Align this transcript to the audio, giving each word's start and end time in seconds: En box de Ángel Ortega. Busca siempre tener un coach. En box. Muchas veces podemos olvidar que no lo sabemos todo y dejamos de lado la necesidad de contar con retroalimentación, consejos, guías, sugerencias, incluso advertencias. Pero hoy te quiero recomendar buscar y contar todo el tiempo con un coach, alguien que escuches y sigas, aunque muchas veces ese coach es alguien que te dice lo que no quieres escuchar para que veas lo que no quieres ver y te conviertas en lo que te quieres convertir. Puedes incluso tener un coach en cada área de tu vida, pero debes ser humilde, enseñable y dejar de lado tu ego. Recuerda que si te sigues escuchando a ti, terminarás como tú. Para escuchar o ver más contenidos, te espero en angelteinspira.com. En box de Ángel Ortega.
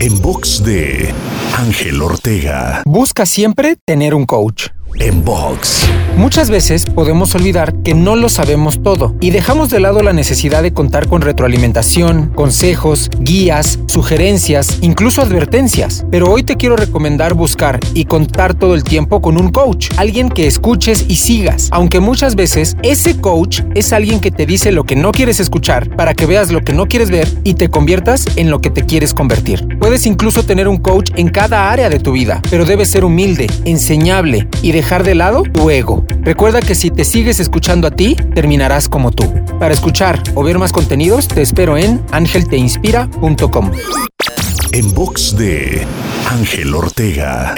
En 0.00 0.22
box 0.22 0.62
de 0.62 1.12
Ángel 1.56 2.00
Ortega. 2.00 2.82
Busca 2.84 3.26
siempre 3.26 3.76
tener 3.84 4.14
un 4.14 4.26
coach. 4.26 4.68
En 4.96 5.24
box. 5.24 5.86
Muchas 6.16 6.50
veces 6.50 6.84
podemos 6.84 7.32
olvidar 7.36 7.72
que 7.84 7.94
no 7.94 8.16
lo 8.16 8.28
sabemos 8.28 8.82
todo 8.82 9.14
y 9.20 9.30
dejamos 9.30 9.70
de 9.70 9.78
lado 9.78 10.02
la 10.02 10.12
necesidad 10.12 10.64
de 10.64 10.72
contar 10.72 11.06
con 11.06 11.20
retroalimentación, 11.20 12.32
consejos, 12.34 13.08
guías, 13.20 13.78
sugerencias, 13.86 14.78
incluso 14.80 15.22
advertencias. 15.22 16.04
Pero 16.10 16.28
hoy 16.28 16.42
te 16.42 16.56
quiero 16.56 16.74
recomendar 16.74 17.34
buscar 17.34 17.78
y 17.94 18.06
contar 18.06 18.54
todo 18.54 18.74
el 18.74 18.82
tiempo 18.82 19.22
con 19.22 19.38
un 19.38 19.50
coach, 19.50 19.90
alguien 19.96 20.28
que 20.28 20.48
escuches 20.48 21.04
y 21.06 21.14
sigas, 21.16 21.68
aunque 21.70 22.00
muchas 22.00 22.34
veces 22.34 22.76
ese 22.82 23.20
coach 23.20 23.60
es 23.76 23.92
alguien 23.92 24.18
que 24.18 24.32
te 24.32 24.44
dice 24.44 24.72
lo 24.72 24.82
que 24.82 24.96
no 24.96 25.12
quieres 25.12 25.38
escuchar 25.38 25.94
para 25.94 26.14
que 26.14 26.26
veas 26.26 26.50
lo 26.50 26.62
que 26.62 26.72
no 26.72 26.88
quieres 26.88 27.10
ver 27.10 27.28
y 27.44 27.54
te 27.54 27.68
conviertas 27.68 28.24
en 28.34 28.50
lo 28.50 28.60
que 28.60 28.70
te 28.70 28.84
quieres 28.84 29.14
convertir. 29.14 29.78
Puedes 29.78 30.04
incluso 30.06 30.42
tener 30.42 30.66
un 30.66 30.78
coach 30.78 31.12
en 31.14 31.28
cada 31.28 31.70
área 31.70 31.88
de 31.88 32.00
tu 32.00 32.10
vida, 32.10 32.42
pero 32.50 32.64
debes 32.64 32.88
ser 32.88 33.04
humilde, 33.04 33.46
enseñable 33.64 34.48
y 34.62 34.72
dejar 34.72 34.87
de 34.88 35.14
lado 35.14 35.42
tu 35.42 35.70
ego. 35.70 36.02
Recuerda 36.22 36.60
que 36.60 36.74
si 36.74 36.90
te 36.90 37.04
sigues 37.04 37.40
escuchando 37.40 37.86
a 37.86 37.90
ti, 37.90 38.16
terminarás 38.34 38.88
como 38.88 39.10
tú. 39.10 39.24
Para 39.60 39.74
escuchar 39.74 40.22
o 40.34 40.42
ver 40.42 40.58
más 40.58 40.72
contenidos, 40.72 41.28
te 41.28 41.42
espero 41.42 41.76
en 41.76 42.02
angelteinspira.com. 42.10 43.70
En 44.72 44.94
box 44.94 45.36
de 45.36 45.86
Ángel 46.30 46.74
Ortega. 46.74 47.54